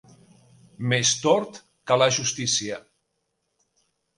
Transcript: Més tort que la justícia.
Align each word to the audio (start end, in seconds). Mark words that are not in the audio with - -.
Més 0.93 1.11
tort 1.25 1.61
que 1.91 1.99
la 2.03 2.09
justícia. 2.17 2.81